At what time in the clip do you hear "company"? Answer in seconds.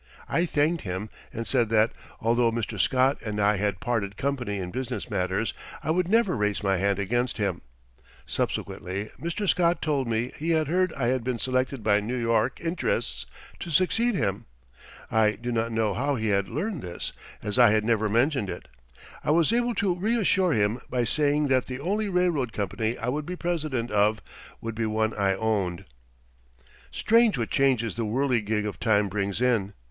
4.17-4.57, 22.53-22.97